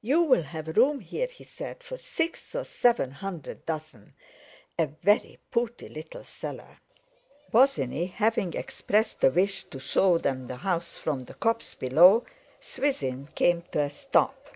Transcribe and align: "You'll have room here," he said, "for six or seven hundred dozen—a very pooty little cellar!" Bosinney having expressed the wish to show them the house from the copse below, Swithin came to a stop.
"You'll 0.00 0.40
have 0.44 0.76
room 0.76 1.00
here," 1.00 1.26
he 1.26 1.42
said, 1.42 1.82
"for 1.82 1.98
six 1.98 2.54
or 2.54 2.62
seven 2.64 3.10
hundred 3.10 3.66
dozen—a 3.66 4.86
very 5.02 5.40
pooty 5.50 5.88
little 5.88 6.22
cellar!" 6.22 6.78
Bosinney 7.50 8.06
having 8.06 8.54
expressed 8.54 9.20
the 9.20 9.32
wish 9.32 9.64
to 9.64 9.80
show 9.80 10.16
them 10.16 10.46
the 10.46 10.58
house 10.58 10.96
from 11.00 11.24
the 11.24 11.34
copse 11.34 11.74
below, 11.74 12.24
Swithin 12.60 13.26
came 13.34 13.62
to 13.72 13.80
a 13.80 13.90
stop. 13.90 14.48